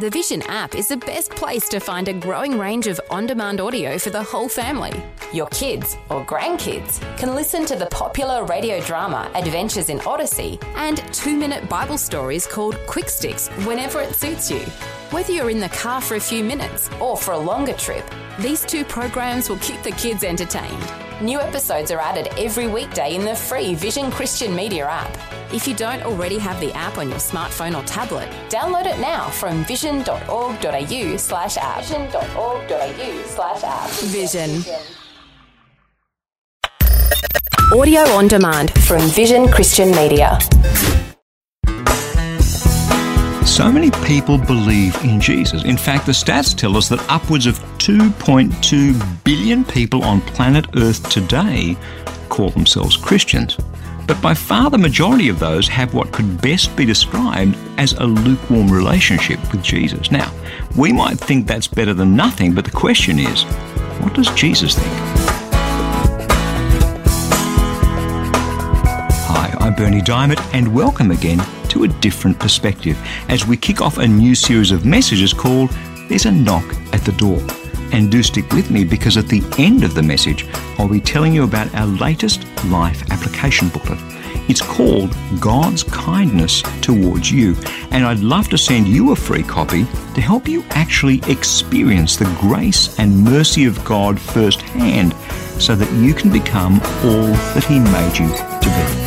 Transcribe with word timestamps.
The 0.00 0.10
Vision 0.10 0.42
app 0.48 0.74
is 0.74 0.88
the 0.88 0.96
best 0.96 1.30
place 1.30 1.68
to 1.68 1.78
find 1.78 2.08
a 2.08 2.12
growing 2.12 2.58
range 2.58 2.88
of 2.88 3.00
on 3.10 3.26
demand 3.26 3.60
audio 3.60 3.96
for 3.96 4.10
the 4.10 4.24
whole 4.24 4.48
family. 4.48 4.92
Your 5.32 5.46
kids 5.50 5.96
or 6.10 6.24
grandkids 6.24 7.00
can 7.16 7.36
listen 7.36 7.64
to 7.66 7.76
the 7.76 7.86
popular 7.86 8.44
radio 8.44 8.80
drama 8.80 9.30
Adventures 9.36 9.90
in 9.90 10.00
Odyssey 10.00 10.58
and 10.74 10.98
two 11.14 11.36
minute 11.36 11.68
Bible 11.68 11.96
stories 11.96 12.44
called 12.44 12.76
Quick 12.88 13.08
Sticks 13.08 13.46
whenever 13.66 14.00
it 14.00 14.16
suits 14.16 14.50
you. 14.50 14.64
Whether 15.14 15.32
you're 15.32 15.50
in 15.50 15.60
the 15.60 15.68
car 15.68 16.00
for 16.00 16.16
a 16.16 16.20
few 16.20 16.42
minutes 16.42 16.90
or 17.00 17.16
for 17.16 17.34
a 17.34 17.38
longer 17.38 17.72
trip, 17.74 18.04
these 18.40 18.62
two 18.64 18.84
programs 18.84 19.48
will 19.48 19.58
keep 19.58 19.80
the 19.84 19.92
kids 19.92 20.24
entertained. 20.24 20.92
New 21.22 21.38
episodes 21.38 21.92
are 21.92 22.00
added 22.00 22.30
every 22.36 22.66
weekday 22.66 23.14
in 23.14 23.24
the 23.24 23.36
free 23.36 23.76
Vision 23.76 24.10
Christian 24.10 24.56
Media 24.56 24.86
app. 24.86 25.16
If 25.54 25.68
you 25.68 25.74
don't 25.76 26.02
already 26.02 26.36
have 26.38 26.58
the 26.58 26.72
app 26.72 26.98
on 26.98 27.10
your 27.10 27.20
smartphone 27.20 27.80
or 27.80 27.86
tablet, 27.86 28.28
download 28.48 28.86
it 28.86 28.98
now 28.98 29.30
from 29.30 29.64
vision.org.au 29.66 31.16
slash 31.16 31.58
app. 31.58 31.84
Vision.org.au 31.84 33.22
slash 33.26 33.62
app. 33.62 33.90
Vision. 34.10 34.64
Audio 37.72 38.00
on 38.18 38.26
demand 38.26 38.72
from 38.82 39.00
Vision 39.10 39.46
Christian 39.46 39.92
Media. 39.92 40.40
So 43.54 43.70
many 43.70 43.92
people 44.04 44.36
believe 44.36 44.96
in 45.04 45.20
Jesus. 45.20 45.62
In 45.62 45.76
fact, 45.76 46.06
the 46.06 46.12
stats 46.12 46.58
tell 46.58 46.76
us 46.76 46.88
that 46.88 46.98
upwards 47.08 47.46
of 47.46 47.60
2.2 47.78 49.22
billion 49.22 49.64
people 49.64 50.02
on 50.02 50.22
planet 50.22 50.66
Earth 50.74 51.08
today 51.08 51.76
call 52.30 52.50
themselves 52.50 52.96
Christians. 52.96 53.56
But 54.08 54.20
by 54.20 54.34
far 54.34 54.70
the 54.70 54.78
majority 54.78 55.28
of 55.28 55.38
those 55.38 55.68
have 55.68 55.94
what 55.94 56.10
could 56.10 56.42
best 56.42 56.74
be 56.74 56.84
described 56.84 57.56
as 57.78 57.92
a 57.92 58.04
lukewarm 58.04 58.72
relationship 58.72 59.38
with 59.52 59.62
Jesus. 59.62 60.10
Now, 60.10 60.34
we 60.76 60.92
might 60.92 61.20
think 61.20 61.46
that's 61.46 61.68
better 61.68 61.94
than 61.94 62.16
nothing, 62.16 62.54
but 62.54 62.64
the 62.64 62.72
question 62.72 63.20
is, 63.20 63.44
what 64.02 64.14
does 64.14 64.28
Jesus 64.30 64.74
think? 64.74 64.92
Hi, 69.28 69.56
I'm 69.60 69.76
Berni 69.76 70.00
Dymet, 70.00 70.40
and 70.52 70.74
welcome 70.74 71.12
again 71.12 71.40
to 71.74 71.82
A 71.82 71.88
Different 71.88 72.38
Perspective 72.38 72.96
as 73.28 73.46
we 73.46 73.56
kick 73.56 73.80
off 73.80 73.98
a 73.98 74.06
new 74.06 74.36
series 74.36 74.70
of 74.70 74.86
messages 74.86 75.32
called 75.32 75.70
There's 76.08 76.24
a 76.24 76.30
Knock 76.30 76.64
at 76.94 77.00
the 77.00 77.12
Door. 77.12 77.40
And 77.92 78.10
do 78.10 78.22
stick 78.22 78.50
with 78.52 78.70
me 78.70 78.84
because 78.84 79.16
at 79.16 79.26
the 79.26 79.42
end 79.58 79.82
of 79.82 79.94
the 79.94 80.02
message, 80.02 80.46
I'll 80.78 80.88
be 80.88 81.00
telling 81.00 81.34
you 81.34 81.42
about 81.42 81.74
our 81.74 81.86
latest 81.86 82.46
life 82.66 83.10
application 83.10 83.68
booklet. 83.70 83.98
It's 84.48 84.62
called 84.62 85.16
God's 85.40 85.82
Kindness 85.82 86.62
Towards 86.80 87.32
You, 87.32 87.56
and 87.90 88.04
I'd 88.06 88.20
love 88.20 88.48
to 88.50 88.58
send 88.58 88.86
you 88.86 89.10
a 89.10 89.16
free 89.16 89.42
copy 89.42 89.84
to 90.14 90.20
help 90.20 90.46
you 90.46 90.64
actually 90.70 91.22
experience 91.26 92.16
the 92.16 92.32
grace 92.40 92.96
and 93.00 93.24
mercy 93.24 93.64
of 93.64 93.84
God 93.84 94.20
firsthand 94.20 95.12
so 95.60 95.74
that 95.74 95.90
you 95.92 96.14
can 96.14 96.30
become 96.30 96.74
all 97.04 97.32
that 97.54 97.64
He 97.64 97.80
made 97.80 98.16
you 98.16 98.28
to 98.28 98.98
be. 98.98 99.03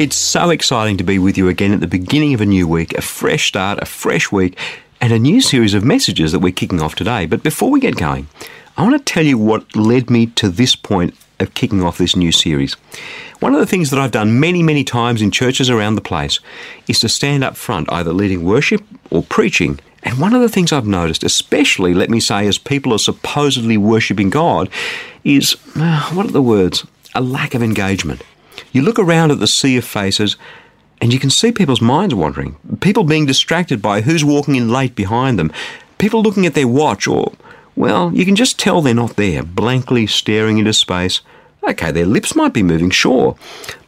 It's 0.00 0.16
so 0.16 0.48
exciting 0.48 0.96
to 0.96 1.04
be 1.04 1.18
with 1.18 1.36
you 1.36 1.50
again 1.50 1.74
at 1.74 1.80
the 1.80 1.86
beginning 1.86 2.32
of 2.32 2.40
a 2.40 2.46
new 2.46 2.66
week, 2.66 2.94
a 2.94 3.02
fresh 3.02 3.48
start, 3.48 3.82
a 3.82 3.84
fresh 3.84 4.32
week 4.32 4.58
and 4.98 5.12
a 5.12 5.18
new 5.18 5.42
series 5.42 5.74
of 5.74 5.84
messages 5.84 6.32
that 6.32 6.38
we're 6.38 6.52
kicking 6.52 6.80
off 6.80 6.94
today. 6.94 7.26
But 7.26 7.42
before 7.42 7.70
we 7.70 7.80
get 7.80 7.98
going, 7.98 8.26
I 8.78 8.82
want 8.82 8.96
to 8.96 9.12
tell 9.12 9.26
you 9.26 9.36
what 9.36 9.76
led 9.76 10.08
me 10.08 10.24
to 10.28 10.48
this 10.48 10.74
point 10.74 11.12
of 11.38 11.52
kicking 11.52 11.82
off 11.82 11.98
this 11.98 12.16
new 12.16 12.32
series. 12.32 12.72
One 13.40 13.52
of 13.52 13.60
the 13.60 13.66
things 13.66 13.90
that 13.90 14.00
I've 14.00 14.10
done 14.10 14.40
many, 14.40 14.62
many 14.62 14.84
times 14.84 15.20
in 15.20 15.30
churches 15.30 15.68
around 15.68 15.96
the 15.96 16.00
place 16.00 16.40
is 16.88 16.98
to 17.00 17.08
stand 17.10 17.44
up 17.44 17.54
front, 17.54 17.92
either 17.92 18.14
leading 18.14 18.42
worship 18.42 18.82
or 19.10 19.22
preaching. 19.22 19.80
And 20.02 20.18
one 20.18 20.32
of 20.32 20.40
the 20.40 20.48
things 20.48 20.72
I've 20.72 20.86
noticed, 20.86 21.24
especially, 21.24 21.92
let 21.92 22.08
me 22.08 22.20
say, 22.20 22.46
as 22.46 22.56
people 22.56 22.94
are 22.94 22.98
supposedly 22.98 23.76
worshipping 23.76 24.30
God, 24.30 24.70
is 25.24 25.56
uh, 25.76 26.08
what 26.14 26.24
are 26.24 26.32
the 26.32 26.40
words? 26.40 26.86
A 27.14 27.20
lack 27.20 27.54
of 27.54 27.62
engagement. 27.62 28.22
You 28.72 28.82
look 28.82 28.98
around 28.98 29.30
at 29.30 29.40
the 29.40 29.46
sea 29.46 29.76
of 29.76 29.84
faces 29.84 30.36
and 31.00 31.12
you 31.12 31.18
can 31.18 31.30
see 31.30 31.52
people's 31.52 31.80
minds 31.80 32.14
wandering, 32.14 32.56
people 32.80 33.04
being 33.04 33.26
distracted 33.26 33.80
by 33.80 34.02
who's 34.02 34.24
walking 34.24 34.56
in 34.56 34.70
late 34.70 34.94
behind 34.94 35.38
them, 35.38 35.52
people 35.98 36.22
looking 36.22 36.46
at 36.46 36.54
their 36.54 36.68
watch, 36.68 37.06
or, 37.06 37.32
well, 37.74 38.12
you 38.12 38.24
can 38.24 38.36
just 38.36 38.58
tell 38.58 38.82
they're 38.82 38.94
not 38.94 39.16
there, 39.16 39.42
blankly 39.42 40.06
staring 40.06 40.58
into 40.58 40.72
space. 40.72 41.20
Okay, 41.66 41.90
their 41.90 42.06
lips 42.06 42.34
might 42.34 42.52
be 42.52 42.62
moving, 42.62 42.90
sure, 42.90 43.36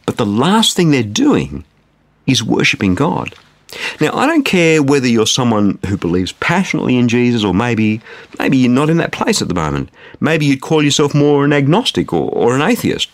but 0.05 0.17
the 0.17 0.25
last 0.25 0.75
thing 0.75 0.91
they're 0.91 1.03
doing 1.03 1.65
is 2.25 2.43
worshipping 2.43 2.95
God. 2.95 3.35
Now, 3.99 4.11
I 4.13 4.27
don't 4.27 4.43
care 4.43 4.83
whether 4.83 5.07
you're 5.07 5.27
someone 5.27 5.79
who 5.87 5.97
believes 5.97 6.31
passionately 6.33 6.95
in 6.97 7.07
Jesus 7.07 7.43
or 7.43 7.53
maybe 7.53 8.01
maybe 8.39 8.57
you're 8.57 8.71
not 8.71 8.89
in 8.89 8.97
that 8.97 9.11
place 9.11 9.41
at 9.41 9.47
the 9.47 9.53
moment. 9.53 9.89
Maybe 10.19 10.45
you'd 10.45 10.61
call 10.61 10.83
yourself 10.83 11.15
more 11.15 11.43
an 11.43 11.53
agnostic 11.53 12.13
or, 12.13 12.29
or 12.29 12.55
an 12.55 12.61
atheist. 12.61 13.09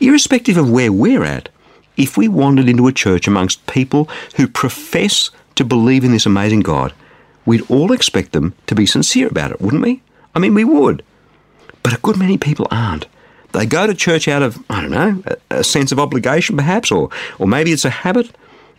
Irrespective 0.00 0.56
of 0.56 0.70
where 0.70 0.92
we're 0.92 1.24
at, 1.24 1.48
if 1.96 2.16
we 2.16 2.28
wandered 2.28 2.68
into 2.68 2.86
a 2.86 2.92
church 2.92 3.26
amongst 3.26 3.66
people 3.66 4.08
who 4.36 4.46
profess 4.46 5.30
to 5.56 5.64
believe 5.64 6.04
in 6.04 6.12
this 6.12 6.26
amazing 6.26 6.60
God, 6.60 6.92
we'd 7.44 7.68
all 7.70 7.92
expect 7.92 8.32
them 8.32 8.54
to 8.66 8.74
be 8.74 8.86
sincere 8.86 9.26
about 9.26 9.50
it, 9.50 9.60
wouldn't 9.60 9.82
we? 9.82 10.02
I 10.34 10.38
mean, 10.38 10.54
we 10.54 10.64
would. 10.64 11.02
But 11.82 11.94
a 11.94 12.00
good 12.00 12.16
many 12.16 12.38
people 12.38 12.68
aren't. 12.70 13.06
They 13.52 13.66
go 13.66 13.86
to 13.86 13.94
church 13.94 14.28
out 14.28 14.42
of, 14.42 14.62
I 14.70 14.82
don't 14.82 14.90
know, 14.90 15.22
a, 15.50 15.64
sense 15.64 15.90
of 15.90 15.98
obligation 15.98 16.56
perhaps, 16.56 16.92
or, 16.92 17.10
or 17.38 17.48
maybe 17.48 17.72
it's 17.72 17.84
a 17.84 17.90
habit. 17.90 18.30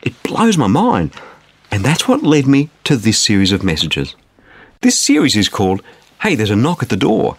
It 0.02 0.22
blows 0.24 0.58
my 0.58 0.68
mind. 0.68 1.12
And 1.72 1.84
that's 1.84 2.08
what 2.08 2.24
led 2.24 2.48
me 2.48 2.70
to 2.86 2.96
this 2.96 3.20
series 3.20 3.52
of 3.52 3.64
messages. 3.64 4.16
This 4.82 4.98
series 4.98 5.36
is 5.36 5.50
called 5.50 5.82
Hey, 6.22 6.36
There's 6.36 6.50
a 6.50 6.56
Knock 6.56 6.84
at 6.84 6.90
the 6.90 6.98
Door. 6.98 7.36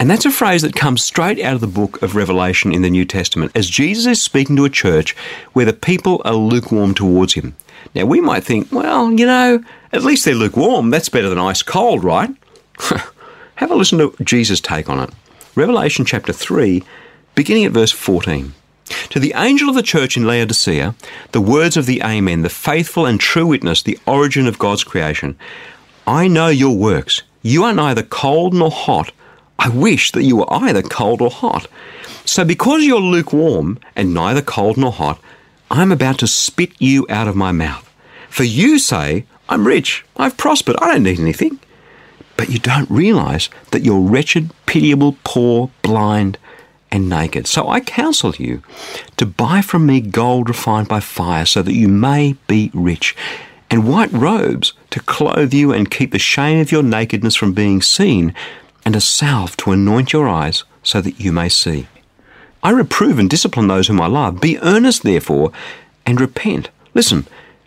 And 0.00 0.08
that's 0.08 0.24
a 0.24 0.30
phrase 0.30 0.62
that 0.62 0.74
comes 0.74 1.04
straight 1.04 1.38
out 1.42 1.52
of 1.52 1.60
the 1.60 1.66
book 1.66 2.00
of 2.00 2.16
Revelation 2.16 2.72
in 2.72 2.80
the 2.80 2.88
New 2.88 3.04
Testament 3.04 3.52
as 3.54 3.68
Jesus 3.68 4.06
is 4.06 4.22
speaking 4.22 4.56
to 4.56 4.64
a 4.64 4.70
church 4.70 5.14
where 5.52 5.66
the 5.66 5.74
people 5.74 6.22
are 6.24 6.32
lukewarm 6.32 6.94
towards 6.94 7.34
him. 7.34 7.54
Now, 7.94 8.06
we 8.06 8.22
might 8.22 8.42
think, 8.42 8.72
well, 8.72 9.12
you 9.12 9.26
know, 9.26 9.62
at 9.92 10.02
least 10.02 10.24
they're 10.24 10.34
lukewarm. 10.34 10.88
That's 10.88 11.10
better 11.10 11.28
than 11.28 11.36
ice 11.36 11.62
cold, 11.62 12.02
right? 12.02 12.30
Have 13.56 13.70
a 13.70 13.74
listen 13.74 13.98
to 13.98 14.14
Jesus' 14.24 14.58
take 14.58 14.88
on 14.88 15.00
it. 15.00 15.10
Revelation 15.54 16.06
chapter 16.06 16.32
3, 16.32 16.82
beginning 17.34 17.66
at 17.66 17.72
verse 17.72 17.92
14. 17.92 18.54
To 19.10 19.20
the 19.20 19.34
angel 19.36 19.68
of 19.68 19.74
the 19.74 19.82
church 19.82 20.16
in 20.16 20.26
Laodicea, 20.26 20.94
the 21.32 21.42
words 21.42 21.76
of 21.76 21.84
the 21.84 22.02
Amen, 22.02 22.40
the 22.40 22.48
faithful 22.48 23.04
and 23.04 23.20
true 23.20 23.46
witness, 23.46 23.82
the 23.82 23.98
origin 24.06 24.46
of 24.46 24.58
God's 24.58 24.82
creation. 24.82 25.36
I 26.06 26.26
know 26.26 26.48
your 26.48 26.74
works. 26.74 27.22
You 27.42 27.64
are 27.64 27.74
neither 27.74 28.02
cold 28.02 28.54
nor 28.54 28.70
hot. 28.70 29.12
I 29.60 29.68
wish 29.68 30.12
that 30.12 30.24
you 30.24 30.36
were 30.36 30.52
either 30.52 30.82
cold 30.82 31.20
or 31.20 31.30
hot. 31.30 31.68
So, 32.24 32.46
because 32.46 32.84
you're 32.84 32.98
lukewarm 32.98 33.78
and 33.94 34.14
neither 34.14 34.40
cold 34.40 34.78
nor 34.78 34.90
hot, 34.90 35.20
I'm 35.70 35.92
about 35.92 36.18
to 36.20 36.26
spit 36.26 36.72
you 36.78 37.06
out 37.10 37.28
of 37.28 37.36
my 37.36 37.52
mouth. 37.52 37.88
For 38.30 38.44
you 38.44 38.78
say, 38.78 39.26
I'm 39.50 39.66
rich, 39.66 40.02
I've 40.16 40.38
prospered, 40.38 40.76
I 40.80 40.92
don't 40.92 41.02
need 41.02 41.20
anything. 41.20 41.60
But 42.38 42.48
you 42.48 42.58
don't 42.58 42.90
realize 42.90 43.50
that 43.70 43.82
you're 43.82 44.00
wretched, 44.00 44.50
pitiable, 44.64 45.18
poor, 45.24 45.70
blind, 45.82 46.38
and 46.90 47.10
naked. 47.10 47.46
So 47.46 47.68
I 47.68 47.80
counsel 47.80 48.34
you 48.36 48.62
to 49.18 49.26
buy 49.26 49.60
from 49.60 49.84
me 49.84 50.00
gold 50.00 50.48
refined 50.48 50.88
by 50.88 51.00
fire 51.00 51.44
so 51.44 51.60
that 51.60 51.74
you 51.74 51.86
may 51.86 52.36
be 52.46 52.70
rich, 52.72 53.14
and 53.70 53.86
white 53.86 54.10
robes 54.10 54.72
to 54.88 55.00
clothe 55.00 55.52
you 55.52 55.70
and 55.70 55.90
keep 55.90 56.12
the 56.12 56.18
shame 56.18 56.60
of 56.60 56.72
your 56.72 56.82
nakedness 56.82 57.36
from 57.36 57.52
being 57.52 57.82
seen, 57.82 58.34
and 58.84 58.96
a 58.96 59.00
salve 59.00 59.56
to 59.58 59.72
anoint 59.72 60.12
your 60.12 60.28
eyes 60.28 60.64
so 60.82 61.00
that 61.00 61.20
you 61.20 61.32
may 61.32 61.48
see. 61.48 61.86
I 62.62 62.70
reprove 62.70 63.18
and 63.18 63.28
discipline 63.28 63.68
those 63.68 63.88
whom 63.88 64.00
I 64.00 64.06
love. 64.06 64.40
Be 64.40 64.58
earnest, 64.58 65.02
therefore, 65.02 65.52
and 66.04 66.20
repent. 66.20 66.70
Listen, 66.94 67.26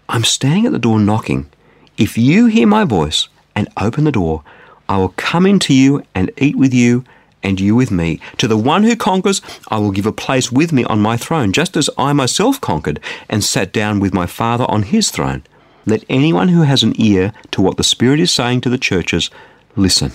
I'm 0.10 0.24
standing 0.24 0.66
at 0.66 0.72
the 0.72 0.80
door 0.80 1.00
knocking. 1.00 1.50
If 1.98 2.18
you 2.18 2.48
hear 2.48 2.68
my 2.68 2.84
voice 2.84 3.28
and 3.56 3.70
open 3.78 4.04
the 4.04 4.12
door, 4.12 4.44
I 4.90 4.98
will 4.98 5.10
come 5.10 5.46
into 5.46 5.74
you 5.74 6.04
and 6.14 6.32
eat 6.38 6.56
with 6.56 6.74
you, 6.74 7.04
and 7.44 7.60
you 7.60 7.76
with 7.76 7.92
me. 7.92 8.20
To 8.38 8.48
the 8.48 8.58
one 8.58 8.84
who 8.84 8.96
conquers, 8.96 9.42
I 9.68 9.78
will 9.78 9.92
give 9.92 10.06
a 10.06 10.12
place 10.14 10.52
with 10.52 10.72
me 10.72 10.84
on 10.86 11.02
my 11.02 11.18
throne, 11.18 11.52
just 11.52 11.76
as 11.76 11.90
I 11.98 12.14
myself 12.14 12.60
conquered 12.62 13.00
and 13.30 13.44
sat 13.44 13.74
down 13.74 14.00
with 14.00 14.14
my 14.14 14.26
Father 14.26 14.66
on 14.70 14.84
his 14.84 15.12
throne. 15.12 15.44
Let 15.86 16.06
anyone 16.08 16.48
who 16.48 16.62
has 16.62 16.84
an 16.84 16.94
ear 17.00 17.34
to 17.52 17.62
what 17.62 17.78
the 17.78 17.84
Spirit 17.84 18.20
is 18.20 18.32
saying 18.32 18.62
to 18.62 18.70
the 18.70 18.78
churches 18.78 19.30
listen. 19.76 20.14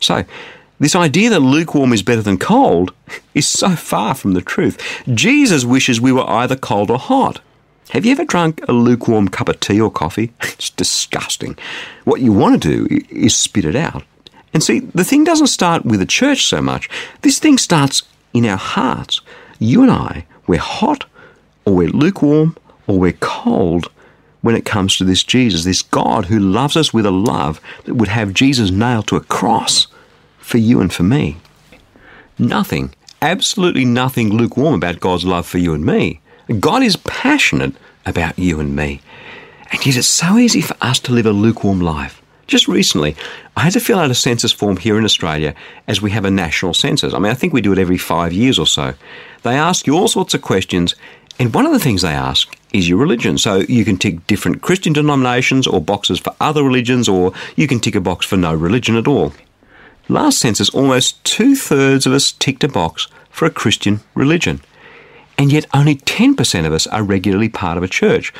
So, 0.00 0.24
this 0.78 0.94
idea 0.94 1.30
that 1.30 1.40
lukewarm 1.40 1.92
is 1.92 2.02
better 2.02 2.22
than 2.22 2.38
cold 2.38 2.92
is 3.34 3.48
so 3.48 3.70
far 3.70 4.14
from 4.14 4.32
the 4.32 4.42
truth. 4.42 5.02
Jesus 5.14 5.64
wishes 5.64 6.00
we 6.00 6.12
were 6.12 6.28
either 6.28 6.56
cold 6.56 6.90
or 6.90 6.98
hot. 6.98 7.40
Have 7.90 8.04
you 8.04 8.12
ever 8.12 8.24
drunk 8.24 8.60
a 8.68 8.72
lukewarm 8.72 9.28
cup 9.28 9.48
of 9.48 9.60
tea 9.60 9.80
or 9.80 9.90
coffee? 9.90 10.32
It's 10.42 10.70
disgusting. 10.70 11.56
What 12.04 12.20
you 12.20 12.32
want 12.32 12.62
to 12.62 12.86
do 12.86 13.04
is 13.10 13.36
spit 13.36 13.64
it 13.64 13.76
out. 13.76 14.02
And 14.52 14.62
see, 14.62 14.80
the 14.80 15.04
thing 15.04 15.24
doesn't 15.24 15.48
start 15.48 15.84
with 15.84 16.00
the 16.00 16.06
church 16.06 16.46
so 16.46 16.60
much. 16.62 16.88
This 17.22 17.38
thing 17.38 17.58
starts 17.58 18.02
in 18.32 18.46
our 18.46 18.56
hearts. 18.56 19.20
You 19.58 19.82
and 19.82 19.90
I, 19.90 20.26
we're 20.46 20.58
hot, 20.58 21.04
or 21.64 21.74
we're 21.74 21.88
lukewarm, 21.88 22.56
or 22.86 22.98
we're 22.98 23.12
cold 23.20 23.90
when 24.46 24.54
it 24.54 24.64
comes 24.64 24.96
to 24.96 25.02
this 25.02 25.24
Jesus, 25.24 25.64
this 25.64 25.82
God 25.82 26.26
who 26.26 26.38
loves 26.38 26.76
us 26.76 26.94
with 26.94 27.04
a 27.04 27.10
love 27.10 27.60
that 27.82 27.96
would 27.96 28.06
have 28.06 28.32
Jesus 28.32 28.70
nailed 28.70 29.08
to 29.08 29.16
a 29.16 29.20
cross 29.20 29.88
for 30.38 30.58
you 30.58 30.80
and 30.80 30.92
for 30.92 31.02
me. 31.02 31.38
Nothing, 32.38 32.94
absolutely 33.20 33.84
nothing 33.84 34.30
lukewarm 34.30 34.74
about 34.74 35.00
God's 35.00 35.24
love 35.24 35.46
for 35.46 35.58
you 35.58 35.74
and 35.74 35.84
me. 35.84 36.20
God 36.60 36.84
is 36.84 36.94
passionate 36.94 37.74
about 38.06 38.38
you 38.38 38.60
and 38.60 38.76
me. 38.76 39.00
And 39.72 39.84
yet 39.84 39.96
it's 39.96 40.06
so 40.06 40.38
easy 40.38 40.60
for 40.60 40.76
us 40.80 41.00
to 41.00 41.12
live 41.12 41.26
a 41.26 41.32
lukewarm 41.32 41.80
life. 41.80 42.22
Just 42.46 42.68
recently, 42.68 43.16
I 43.56 43.62
had 43.62 43.72
to 43.72 43.80
fill 43.80 43.98
out 43.98 44.12
a 44.12 44.14
census 44.14 44.52
form 44.52 44.76
here 44.76 44.96
in 44.96 45.04
Australia 45.04 45.56
as 45.88 46.00
we 46.00 46.12
have 46.12 46.24
a 46.24 46.30
national 46.30 46.72
census. 46.72 47.12
I 47.12 47.18
mean, 47.18 47.32
I 47.32 47.34
think 47.34 47.52
we 47.52 47.60
do 47.60 47.72
it 47.72 47.80
every 47.80 47.98
five 47.98 48.32
years 48.32 48.60
or 48.60 48.66
so. 48.68 48.94
They 49.42 49.56
ask 49.56 49.88
you 49.88 49.96
all 49.96 50.06
sorts 50.06 50.34
of 50.34 50.42
questions, 50.42 50.94
and 51.38 51.54
one 51.54 51.66
of 51.66 51.72
the 51.72 51.78
things 51.78 52.02
they 52.02 52.08
ask 52.08 52.56
is 52.72 52.88
your 52.88 52.98
religion. 52.98 53.38
So 53.38 53.56
you 53.68 53.84
can 53.84 53.96
tick 53.96 54.26
different 54.26 54.62
Christian 54.62 54.92
denominations 54.92 55.66
or 55.66 55.80
boxes 55.80 56.18
for 56.18 56.34
other 56.40 56.62
religions, 56.62 57.08
or 57.08 57.32
you 57.56 57.66
can 57.66 57.80
tick 57.80 57.94
a 57.94 58.00
box 58.00 58.24
for 58.24 58.36
no 58.36 58.54
religion 58.54 58.96
at 58.96 59.08
all. 59.08 59.32
Last 60.08 60.38
census, 60.38 60.70
almost 60.70 61.22
two 61.24 61.56
thirds 61.56 62.06
of 62.06 62.12
us 62.12 62.32
ticked 62.32 62.64
a 62.64 62.68
box 62.68 63.08
for 63.30 63.44
a 63.44 63.50
Christian 63.50 64.00
religion. 64.14 64.60
And 65.36 65.52
yet 65.52 65.66
only 65.74 65.96
10% 65.96 66.66
of 66.66 66.72
us 66.72 66.86
are 66.86 67.02
regularly 67.02 67.48
part 67.48 67.76
of 67.76 67.82
a 67.82 67.88
church. 67.88 68.32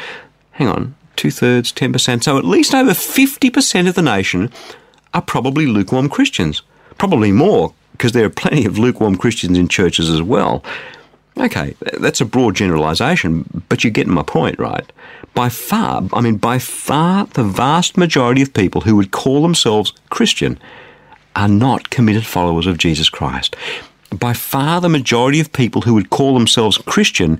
Hang 0.52 0.68
on, 0.68 0.94
two 1.16 1.30
thirds, 1.30 1.72
10%. 1.72 2.22
So 2.22 2.38
at 2.38 2.44
least 2.44 2.74
over 2.74 2.92
50% 2.92 3.88
of 3.88 3.94
the 3.94 4.02
nation 4.02 4.50
are 5.12 5.20
probably 5.20 5.66
lukewarm 5.66 6.08
Christians. 6.08 6.62
Probably 6.96 7.32
more, 7.32 7.74
because 7.92 8.12
there 8.12 8.24
are 8.24 8.30
plenty 8.30 8.64
of 8.64 8.78
lukewarm 8.78 9.16
Christians 9.16 9.58
in 9.58 9.68
churches 9.68 10.08
as 10.08 10.22
well. 10.22 10.62
Okay, 11.38 11.74
that's 11.98 12.20
a 12.20 12.24
broad 12.24 12.56
generalisation, 12.56 13.64
but 13.68 13.84
you're 13.84 13.90
getting 13.90 14.14
my 14.14 14.22
point, 14.22 14.58
right? 14.58 14.90
By 15.34 15.50
far, 15.50 16.02
I 16.14 16.22
mean, 16.22 16.38
by 16.38 16.58
far, 16.58 17.26
the 17.26 17.44
vast 17.44 17.98
majority 17.98 18.40
of 18.40 18.54
people 18.54 18.80
who 18.82 18.96
would 18.96 19.10
call 19.10 19.42
themselves 19.42 19.92
Christian 20.08 20.58
are 21.34 21.48
not 21.48 21.90
committed 21.90 22.24
followers 22.24 22.66
of 22.66 22.78
Jesus 22.78 23.10
Christ. 23.10 23.54
By 24.18 24.32
far, 24.32 24.80
the 24.80 24.88
majority 24.88 25.40
of 25.40 25.52
people 25.52 25.82
who 25.82 25.92
would 25.92 26.08
call 26.08 26.32
themselves 26.32 26.78
Christian 26.78 27.38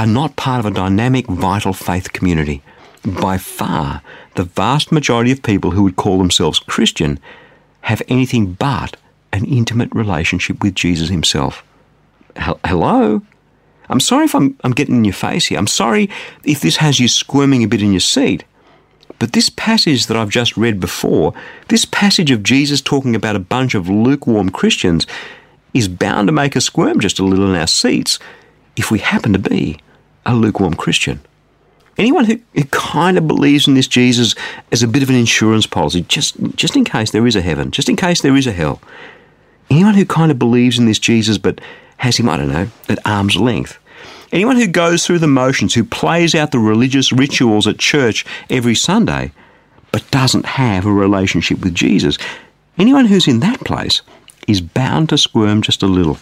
are 0.00 0.06
not 0.06 0.34
part 0.34 0.58
of 0.58 0.66
a 0.66 0.74
dynamic, 0.74 1.26
vital 1.26 1.72
faith 1.72 2.12
community 2.12 2.62
by 3.04 3.38
far, 3.38 4.02
the 4.34 4.44
vast 4.44 4.92
majority 4.92 5.32
of 5.32 5.42
people 5.42 5.72
who 5.72 5.82
would 5.82 5.96
call 5.96 6.18
themselves 6.18 6.58
Christian 6.58 7.18
have 7.82 8.02
anything 8.08 8.52
but 8.54 8.96
an 9.32 9.44
intimate 9.44 9.94
relationship 9.94 10.62
with 10.62 10.74
Jesus 10.74 11.08
himself. 11.08 11.62
Hello? 12.38 13.22
I'm 13.90 14.00
sorry 14.00 14.26
if 14.26 14.34
I'm, 14.34 14.56
I'm 14.64 14.72
getting 14.72 14.96
in 14.96 15.04
your 15.04 15.14
face 15.14 15.46
here. 15.46 15.58
I'm 15.58 15.66
sorry 15.66 16.10
if 16.44 16.60
this 16.60 16.76
has 16.76 17.00
you 17.00 17.08
squirming 17.08 17.62
a 17.62 17.68
bit 17.68 17.82
in 17.82 17.92
your 17.92 18.00
seat. 18.00 18.44
But 19.18 19.32
this 19.32 19.50
passage 19.50 20.06
that 20.06 20.16
I've 20.16 20.28
just 20.28 20.56
read 20.56 20.78
before, 20.78 21.34
this 21.68 21.84
passage 21.84 22.30
of 22.30 22.42
Jesus 22.42 22.80
talking 22.80 23.16
about 23.16 23.34
a 23.34 23.40
bunch 23.40 23.74
of 23.74 23.88
lukewarm 23.88 24.50
Christians, 24.50 25.06
is 25.74 25.88
bound 25.88 26.28
to 26.28 26.32
make 26.32 26.56
us 26.56 26.64
squirm 26.64 27.00
just 27.00 27.18
a 27.18 27.24
little 27.24 27.50
in 27.50 27.58
our 27.58 27.66
seats 27.66 28.18
if 28.76 28.90
we 28.90 29.00
happen 29.00 29.32
to 29.32 29.38
be 29.38 29.78
a 30.24 30.34
lukewarm 30.34 30.74
Christian. 30.74 31.20
Anyone 31.96 32.26
who, 32.26 32.38
who 32.54 32.64
kind 32.64 33.18
of 33.18 33.26
believes 33.26 33.66
in 33.66 33.74
this 33.74 33.88
Jesus 33.88 34.36
as 34.70 34.84
a 34.84 34.88
bit 34.88 35.02
of 35.02 35.10
an 35.10 35.16
insurance 35.16 35.66
policy, 35.66 36.02
just, 36.02 36.36
just 36.54 36.76
in 36.76 36.84
case 36.84 37.10
there 37.10 37.26
is 37.26 37.34
a 37.34 37.40
heaven, 37.40 37.72
just 37.72 37.88
in 37.88 37.96
case 37.96 38.20
there 38.20 38.36
is 38.36 38.46
a 38.46 38.52
hell. 38.52 38.80
Anyone 39.68 39.94
who 39.94 40.06
kind 40.06 40.30
of 40.30 40.38
believes 40.38 40.78
in 40.78 40.86
this 40.86 41.00
Jesus 41.00 41.38
but 41.38 41.60
has 41.98 42.16
him, 42.16 42.28
I 42.28 42.36
don't 42.36 42.48
know, 42.48 42.68
at 42.88 43.06
arm's 43.06 43.36
length. 43.36 43.78
Anyone 44.32 44.56
who 44.56 44.66
goes 44.66 45.06
through 45.06 45.20
the 45.20 45.26
motions, 45.26 45.74
who 45.74 45.84
plays 45.84 46.34
out 46.34 46.50
the 46.50 46.58
religious 46.58 47.12
rituals 47.12 47.66
at 47.66 47.78
church 47.78 48.24
every 48.50 48.74
Sunday, 48.74 49.32
but 49.92 50.10
doesn't 50.10 50.44
have 50.44 50.84
a 50.84 50.92
relationship 50.92 51.60
with 51.60 51.74
Jesus. 51.74 52.18
Anyone 52.76 53.06
who's 53.06 53.28
in 53.28 53.40
that 53.40 53.60
place 53.60 54.02
is 54.46 54.60
bound 54.60 55.08
to 55.10 55.18
squirm 55.18 55.62
just 55.62 55.82
a 55.82 55.86
little. 55.86 56.18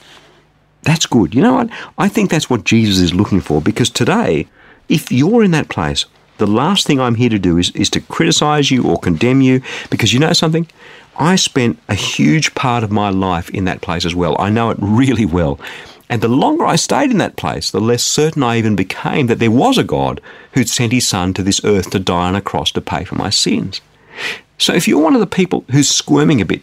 That's 0.82 1.06
good. 1.06 1.34
You 1.34 1.42
know 1.42 1.54
what? 1.54 1.70
I 1.98 2.08
think 2.08 2.30
that's 2.30 2.48
what 2.48 2.64
Jesus 2.64 2.98
is 2.98 3.14
looking 3.14 3.40
for 3.40 3.60
because 3.60 3.90
today 3.90 4.46
if 4.88 5.10
you're 5.10 5.42
in 5.42 5.50
that 5.52 5.68
place, 5.68 6.06
the 6.38 6.46
last 6.46 6.86
thing 6.86 7.00
I'm 7.00 7.14
here 7.14 7.30
to 7.30 7.38
do 7.38 7.58
is, 7.58 7.70
is 7.70 7.90
to 7.90 8.00
criticize 8.00 8.70
you 8.70 8.84
or 8.84 8.98
condemn 8.98 9.40
you 9.40 9.62
because 9.90 10.12
you 10.12 10.18
know 10.18 10.32
something? 10.32 10.66
I 11.18 11.36
spent 11.36 11.78
a 11.88 11.94
huge 11.94 12.54
part 12.54 12.84
of 12.84 12.90
my 12.90 13.08
life 13.08 13.48
in 13.50 13.64
that 13.64 13.80
place 13.80 14.04
as 14.04 14.14
well. 14.14 14.36
I 14.38 14.50
know 14.50 14.70
it 14.70 14.78
really 14.80 15.24
well. 15.24 15.58
And 16.08 16.22
the 16.22 16.28
longer 16.28 16.64
I 16.64 16.76
stayed 16.76 17.10
in 17.10 17.18
that 17.18 17.36
place, 17.36 17.70
the 17.70 17.80
less 17.80 18.04
certain 18.04 18.42
I 18.42 18.58
even 18.58 18.76
became 18.76 19.26
that 19.26 19.38
there 19.38 19.50
was 19.50 19.76
a 19.76 19.84
God 19.84 20.20
who'd 20.52 20.68
sent 20.68 20.92
his 20.92 21.08
son 21.08 21.34
to 21.34 21.42
this 21.42 21.60
earth 21.64 21.90
to 21.90 21.98
die 21.98 22.28
on 22.28 22.36
a 22.36 22.40
cross 22.40 22.70
to 22.72 22.80
pay 22.80 23.04
for 23.04 23.16
my 23.16 23.30
sins. 23.30 23.80
So 24.58 24.72
if 24.72 24.86
you're 24.86 25.02
one 25.02 25.14
of 25.14 25.20
the 25.20 25.26
people 25.26 25.64
who's 25.70 25.88
squirming 25.88 26.40
a 26.40 26.44
bit, 26.44 26.62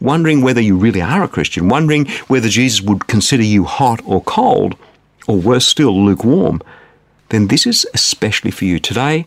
wondering 0.00 0.42
whether 0.42 0.60
you 0.60 0.76
really 0.76 1.00
are 1.00 1.22
a 1.22 1.28
Christian, 1.28 1.68
wondering 1.68 2.06
whether 2.28 2.48
Jesus 2.48 2.82
would 2.82 3.06
consider 3.06 3.42
you 3.42 3.64
hot 3.64 4.00
or 4.06 4.22
cold, 4.22 4.76
or 5.26 5.36
worse 5.36 5.66
still, 5.66 6.04
lukewarm, 6.04 6.62
then 7.30 7.48
this 7.48 7.66
is 7.66 7.86
especially 7.94 8.50
for 8.50 8.64
you. 8.64 8.78
Today, 8.78 9.26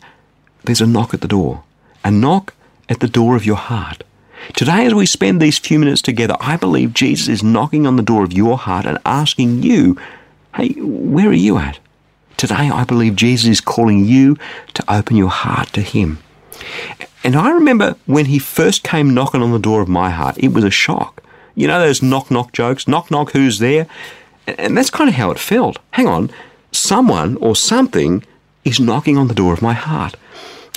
there's 0.64 0.82
a 0.82 0.88
knock 0.88 1.14
at 1.14 1.22
the 1.22 1.28
door, 1.28 1.64
a 2.04 2.12
knock 2.12 2.54
at 2.90 3.00
the 3.00 3.08
door 3.08 3.36
of 3.36 3.46
your 3.46 3.56
heart. 3.56 4.04
Today, 4.56 4.86
as 4.86 4.94
we 4.94 5.06
spend 5.06 5.42
these 5.42 5.60
few 5.60 5.80
minutes 5.80 6.02
together, 6.02 6.36
I 6.40 6.58
believe 6.58 6.94
Jesus 6.94 7.28
is 7.28 7.44
knocking 7.44 7.86
on 7.86 7.96
the 7.96 8.04
door 8.04 8.24
of 8.24 8.34
your 8.34 8.58
heart 8.58 8.86
and 8.86 8.98
asking 9.06 9.64
you, 9.64 9.98
hey, 10.56 10.70
where 10.80 11.30
are 11.30 11.34
you 11.34 11.58
at? 11.58 11.80
Today, 12.38 12.70
I 12.70 12.84
believe 12.84 13.16
Jesus 13.16 13.50
is 13.50 13.62
calling 13.62 14.06
you 14.06 14.38
to 14.76 14.84
open 14.88 15.18
your 15.18 15.30
heart 15.30 15.74
to 15.74 15.82
Him. 15.82 16.20
And 17.24 17.36
I 17.36 17.50
remember 17.50 17.96
when 18.06 18.26
He 18.28 18.40
first 18.40 18.84
came 18.84 19.14
knocking 19.14 19.42
on 19.42 19.52
the 19.52 19.60
door 19.60 19.82
of 19.82 19.90
my 19.90 20.12
heart, 20.12 20.38
it 20.38 20.54
was 20.54 20.64
a 20.64 20.72
shock. 20.72 21.24
You 21.56 21.68
know 21.68 21.80
those 21.80 22.04
knock 22.04 22.30
knock 22.30 22.54
jokes? 22.54 22.88
Knock 22.88 23.10
knock, 23.10 23.32
who's 23.32 23.60
there? 23.60 23.88
And 24.46 24.78
that's 24.78 24.92
kind 24.92 25.10
of 25.10 25.16
how 25.16 25.32
it 25.32 25.40
felt. 25.40 25.80
Hang 25.92 26.08
on, 26.08 26.30
someone 26.78 27.36
or 27.38 27.56
something 27.56 28.24
is 28.64 28.80
knocking 28.80 29.18
on 29.18 29.28
the 29.28 29.34
door 29.34 29.54
of 29.54 29.62
my 29.62 29.74
heart. 29.74 30.16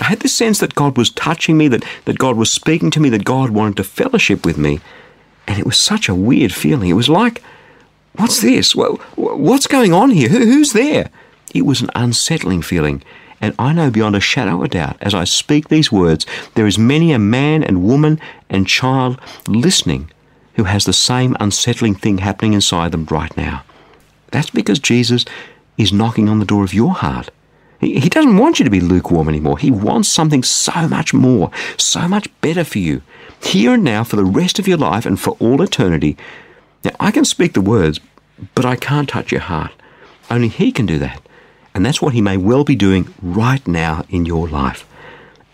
I 0.00 0.04
had 0.04 0.20
this 0.20 0.34
sense 0.34 0.60
that 0.60 0.74
God 0.74 0.96
was 0.96 1.10
touching 1.10 1.58
me, 1.58 1.68
that, 1.68 1.84
that 2.06 2.18
God 2.18 2.36
was 2.36 2.50
speaking 2.50 2.90
to 2.92 3.00
me, 3.00 3.10
that 3.10 3.24
God 3.24 3.50
wanted 3.50 3.76
to 3.76 3.84
fellowship 3.84 4.46
with 4.46 4.56
me. 4.56 4.80
And 5.46 5.58
it 5.58 5.66
was 5.66 5.76
such 5.76 6.08
a 6.08 6.14
weird 6.14 6.54
feeling. 6.54 6.88
It 6.88 6.94
was 6.94 7.08
like, 7.08 7.42
what's 8.14 8.40
this? 8.40 8.74
What's 8.74 9.66
going 9.66 9.92
on 9.92 10.10
here? 10.10 10.28
who's 10.28 10.72
there? 10.72 11.10
It 11.54 11.66
was 11.66 11.82
an 11.82 11.90
unsettling 11.94 12.62
feeling. 12.62 13.02
And 13.40 13.54
I 13.58 13.72
know 13.72 13.90
beyond 13.90 14.16
a 14.16 14.20
shadow 14.20 14.62
of 14.62 14.70
doubt, 14.70 14.96
as 15.00 15.14
I 15.14 15.24
speak 15.24 15.68
these 15.68 15.90
words, 15.90 16.26
there 16.54 16.66
is 16.66 16.78
many 16.78 17.12
a 17.12 17.18
man 17.18 17.62
and 17.62 17.84
woman 17.84 18.20
and 18.48 18.66
child 18.66 19.18
listening 19.48 20.10
who 20.54 20.64
has 20.64 20.84
the 20.84 20.92
same 20.92 21.36
unsettling 21.40 21.94
thing 21.94 22.18
happening 22.18 22.52
inside 22.52 22.92
them 22.92 23.06
right 23.10 23.34
now. 23.36 23.64
That's 24.30 24.50
because 24.50 24.78
Jesus 24.78 25.24
is 25.80 25.92
knocking 25.92 26.28
on 26.28 26.38
the 26.38 26.44
door 26.44 26.64
of 26.64 26.74
your 26.74 26.92
heart. 26.92 27.30
He, 27.80 28.10
doesn't 28.10 28.36
want 28.36 28.58
you 28.58 28.64
to 28.64 28.70
be 28.70 28.80
lukewarm 28.80 29.28
anymore. 29.28 29.56
He 29.56 29.70
wants 29.70 30.10
something 30.10 30.42
so 30.42 30.86
much 30.86 31.14
more, 31.14 31.50
so 31.78 32.06
much 32.06 32.28
better 32.42 32.62
for 32.62 32.78
you, 32.78 33.00
here 33.42 33.72
and 33.72 33.82
now 33.82 34.04
for 34.04 34.16
the 34.16 34.24
rest 34.24 34.58
of 34.58 34.68
your 34.68 34.76
life 34.76 35.06
and 35.06 35.18
for 35.18 35.34
all 35.40 35.62
eternity. 35.62 36.16
Now, 36.84 36.90
I 37.00 37.10
can 37.10 37.24
speak 37.24 37.54
the 37.54 37.62
words, 37.62 37.98
but 38.54 38.66
I 38.66 38.76
can't 38.76 39.08
touch 39.08 39.32
your 39.32 39.40
heart. 39.40 39.72
Only 40.30 40.48
He 40.48 40.72
can 40.72 40.84
do 40.84 40.98
that. 40.98 41.22
And 41.74 41.86
that's 41.86 42.02
what 42.02 42.12
He 42.12 42.20
may 42.20 42.36
well 42.36 42.64
be 42.64 42.76
doing 42.76 43.14
right 43.22 43.66
now 43.66 44.04
in 44.10 44.26
your 44.26 44.46
life. 44.46 44.86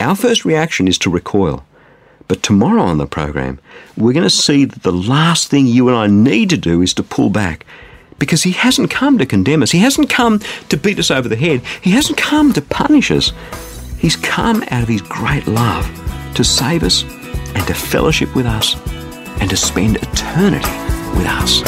Our 0.00 0.16
first 0.16 0.44
reaction 0.44 0.88
is 0.88 0.98
to 0.98 1.10
recoil. 1.10 1.64
But 2.26 2.42
tomorrow 2.42 2.82
on 2.82 2.98
the 2.98 3.06
program, 3.06 3.60
we're 3.96 4.12
going 4.12 4.24
to 4.24 4.30
see 4.30 4.64
that 4.64 4.82
the 4.82 4.92
last 4.92 5.48
thing 5.48 5.66
you 5.66 5.88
and 5.88 5.96
I 5.96 6.08
need 6.08 6.50
to 6.50 6.56
do 6.56 6.82
is 6.82 6.92
to 6.94 7.04
pull 7.04 7.30
back 7.30 7.64
because 8.18 8.42
he 8.42 8.52
hasn't 8.52 8.90
come 8.90 9.18
to 9.18 9.26
condemn 9.26 9.62
us. 9.62 9.70
He 9.70 9.78
hasn't 9.78 10.10
come 10.10 10.40
to 10.68 10.76
beat 10.76 10.98
us 10.98 11.10
over 11.10 11.28
the 11.28 11.36
head. 11.36 11.62
He 11.82 11.90
hasn't 11.90 12.18
come 12.18 12.52
to 12.52 12.62
punish 12.62 13.10
us. 13.10 13.32
He's 13.98 14.16
come 14.16 14.62
out 14.70 14.82
of 14.82 14.88
his 14.88 15.02
great 15.02 15.46
love 15.46 15.86
to 16.34 16.44
save 16.44 16.82
us 16.82 17.02
and 17.54 17.66
to 17.66 17.74
fellowship 17.74 18.34
with 18.34 18.46
us 18.46 18.76
and 19.40 19.48
to 19.50 19.56
spend 19.56 19.96
eternity 19.96 20.70
with 21.16 21.26
us. 21.26 21.62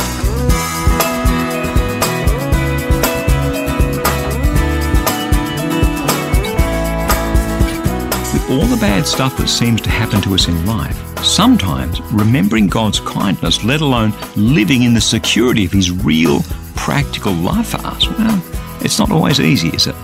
All 8.50 8.66
the 8.66 8.78
bad 8.80 9.06
stuff 9.06 9.36
that 9.36 9.48
seems 9.48 9.80
to 9.82 9.90
happen 9.90 10.20
to 10.22 10.34
us 10.34 10.48
in 10.48 10.66
life, 10.66 11.08
Sometimes 11.24 12.00
remembering 12.12 12.68
God's 12.68 13.00
kindness, 13.00 13.64
let 13.64 13.80
alone 13.80 14.14
living 14.36 14.84
in 14.84 14.94
the 14.94 15.00
security 15.00 15.64
of 15.64 15.72
His 15.72 15.90
real, 15.90 16.42
practical 16.76 17.32
life 17.32 17.70
for 17.70 17.78
us, 17.78 18.08
well, 18.08 18.42
it's 18.80 18.98
not 18.98 19.10
always 19.10 19.40
easy, 19.40 19.68
is 19.70 19.88
it? 19.88 19.96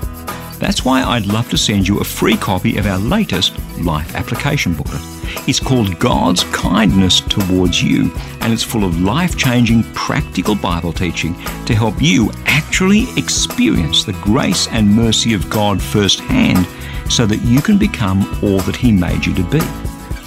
That's 0.58 0.84
why 0.84 1.02
I'd 1.02 1.26
love 1.26 1.48
to 1.50 1.58
send 1.58 1.86
you 1.86 2.00
a 2.00 2.04
free 2.04 2.36
copy 2.36 2.78
of 2.78 2.86
our 2.86 2.98
latest 2.98 3.56
life 3.78 4.14
application 4.16 4.74
booklet. 4.74 5.13
It's 5.46 5.60
called 5.60 5.98
God's 5.98 6.44
Kindness 6.44 7.20
Towards 7.20 7.82
You, 7.82 8.12
and 8.40 8.52
it's 8.52 8.62
full 8.62 8.84
of 8.84 9.00
life 9.00 9.36
changing, 9.36 9.82
practical 9.92 10.54
Bible 10.54 10.92
teaching 10.92 11.34
to 11.66 11.74
help 11.74 12.00
you 12.00 12.30
actually 12.46 13.06
experience 13.16 14.04
the 14.04 14.14
grace 14.14 14.68
and 14.68 14.88
mercy 14.88 15.34
of 15.34 15.48
God 15.50 15.80
firsthand 15.82 16.66
so 17.10 17.26
that 17.26 17.42
you 17.42 17.60
can 17.60 17.78
become 17.78 18.22
all 18.42 18.60
that 18.60 18.76
He 18.76 18.90
made 18.90 19.24
you 19.24 19.34
to 19.34 19.44
be. 19.44 19.60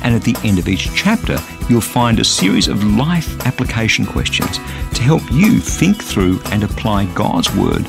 And 0.04 0.16
at 0.16 0.22
the 0.22 0.36
end 0.44 0.60
of 0.60 0.68
each 0.68 0.94
chapter, 0.96 1.38
you'll 1.68 1.82
find 1.82 2.20
a 2.20 2.24
series 2.24 2.68
of 2.68 2.84
life 2.84 3.46
application 3.46 4.06
questions 4.06 4.58
to 4.94 5.02
help 5.02 5.24
you 5.32 5.60
think 5.60 6.02
through 6.02 6.40
and 6.46 6.64
apply 6.64 7.06
God's 7.14 7.54
Word 7.56 7.86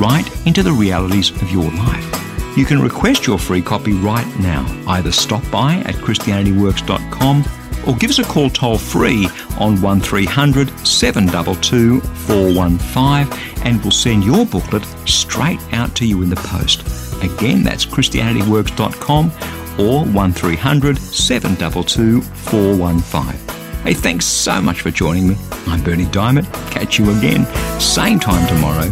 right 0.00 0.26
into 0.46 0.62
the 0.62 0.72
realities 0.72 1.30
of 1.42 1.50
your 1.50 1.70
life. 1.72 2.37
You 2.56 2.64
can 2.64 2.80
request 2.80 3.26
your 3.26 3.38
free 3.38 3.62
copy 3.62 3.92
right 3.92 4.26
now. 4.40 4.66
Either 4.88 5.12
stop 5.12 5.48
by 5.50 5.76
at 5.86 5.94
ChristianityWorks.com 5.96 7.44
or 7.86 7.94
give 7.96 8.10
us 8.10 8.18
a 8.18 8.24
call 8.24 8.50
toll 8.50 8.78
free 8.78 9.26
on 9.58 9.80
1300 9.80 10.68
722 10.86 12.00
415 12.00 13.64
and 13.64 13.80
we'll 13.82 13.90
send 13.90 14.24
your 14.24 14.44
booklet 14.44 14.84
straight 15.06 15.60
out 15.72 15.94
to 15.96 16.06
you 16.06 16.22
in 16.22 16.30
the 16.30 16.36
post. 16.36 16.82
Again, 17.22 17.62
that's 17.62 17.86
ChristianityWorks.com 17.86 19.30
or 19.78 20.04
1300 20.04 20.98
722 20.98 22.20
415. 22.20 23.58
Hey, 23.84 23.94
thanks 23.94 24.26
so 24.26 24.60
much 24.60 24.80
for 24.80 24.90
joining 24.90 25.28
me. 25.28 25.36
I'm 25.66 25.82
Berni 25.82 26.06
Dymet. 26.06 26.52
Catch 26.70 26.98
you 26.98 27.10
again, 27.16 27.46
same 27.80 28.18
time 28.18 28.46
tomorrow, 28.48 28.88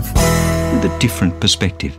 with 0.73 0.85
a 0.85 0.97
different 1.01 1.39
perspective. 1.41 1.99